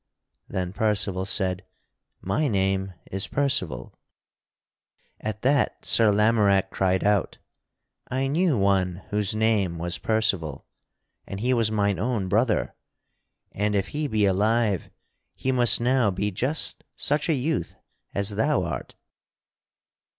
Then 0.47 0.73
Percival 0.73 1.25
said: 1.25 1.63
"My 2.21 2.47
name 2.47 2.95
is 3.11 3.27
Percival." 3.27 3.93
At 5.19 5.43
that 5.43 5.85
Sir 5.85 6.11
Lamorack 6.11 6.71
cried 6.71 7.03
out: 7.03 7.37
"I 8.09 8.25
knew 8.27 8.57
one 8.57 9.03
whose 9.11 9.35
name 9.35 9.77
was 9.77 9.99
Percival, 9.99 10.65
and 11.27 11.39
he 11.39 11.53
was 11.53 11.69
mine 11.71 11.99
own 11.99 12.27
brother. 12.29 12.73
And 13.51 13.75
if 13.75 13.89
he 13.89 14.07
be 14.07 14.25
alive 14.25 14.89
he 15.35 15.51
must 15.51 15.79
now 15.79 16.09
be 16.09 16.31
just 16.31 16.83
such 16.95 17.29
a 17.29 17.33
youth 17.35 17.75
as 18.15 18.29
thou 18.29 18.63
art." 18.63 18.95